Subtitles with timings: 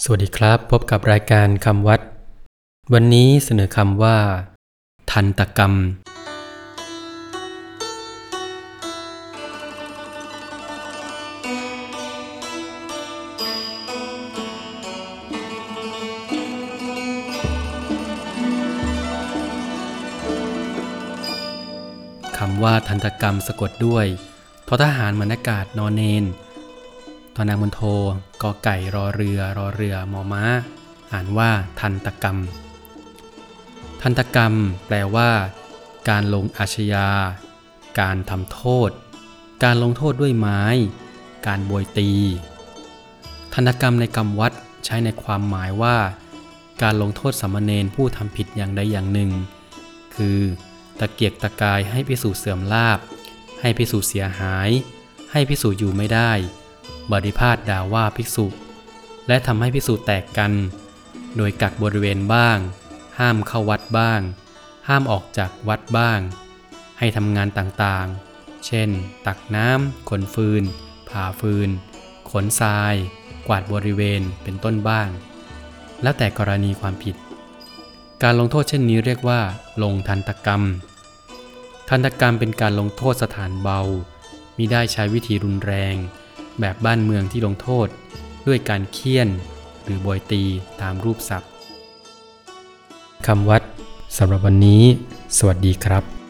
[0.00, 2.00] สวัสดีครับ พบกับรายการคำวัด
[2.92, 4.16] วันนี้เสนอคำว่า
[5.10, 5.72] ทันตกรรม
[22.38, 24.06] คำว่าทันตกรรมสะกดด้วย
[24.66, 26.24] ทอทหารมนากาศนอนเนน
[27.34, 27.82] ตอนนางมนโท
[28.42, 30.44] กอไก่รอเรือรอเรือมอม้า
[31.12, 31.50] อ่านว่า
[31.80, 32.38] ทันตกรรม
[34.02, 34.54] ทันตกรรม
[34.86, 35.30] แปลว่า
[36.08, 37.08] การลงอาชญา
[38.00, 38.90] การทำโทษ
[39.64, 40.62] การลงโทษด้วยไม้
[41.46, 42.10] การบวยตี
[43.52, 44.52] ทันตกรรมในกรรมวัด
[44.84, 45.96] ใช้ในความหมายว่า
[46.82, 49.30] การลงโทษสามเณรผู้ทำผิดอย่างใดอย่างหนึ่ง
[50.14, 50.38] คือ
[51.00, 52.98] ตะเกียกตะกายให้พิสูจน์เสื่อมลาบ
[53.60, 54.70] ให้พิสูจน์เสียหาย
[55.32, 56.32] ให้พิสูจน์อยู่ไม่ได้
[57.12, 58.46] บริพาทด่าว่าภิกษุ
[59.28, 60.52] และทำให้ภิกษุแตกกัน
[61.36, 62.58] โดยกักบริเวณบ้าง
[63.18, 64.20] ห้ามเข้าวัดบ้าง
[64.88, 66.20] ห้ามออกจากวัดบ้าง
[66.98, 68.88] ให้ทำงานต่างๆ เช่น
[69.26, 70.62] ตักน้ำขนฟืน
[71.08, 71.68] ผ่าฟืน
[72.30, 72.94] ขนทราย
[73.48, 75.08] กวาดบริเวณเป็นต้นบ้าง
[76.02, 77.16] แล้วแต่กรณีความผิด
[78.22, 79.40] การลงโทษเช่นนี้เรียกว่า
[79.82, 80.62] ลงทันตกรรม
[81.88, 83.80] ทันตกรรมเป็นการลงโทษสถานเบา
[84.56, 85.96] มิได้ใช้วิธีรุนแรง
[86.60, 87.88] แบบบ้านเมืองที่ลงโทษ
[88.46, 89.28] ด้วยการเคี่ยน
[89.84, 90.42] หรือบอยตี
[90.80, 91.50] ตามรูปศัพท์
[93.26, 93.62] คำวัด
[94.16, 94.82] สำหรับวันนี้
[95.38, 96.21] สวัสดีครับ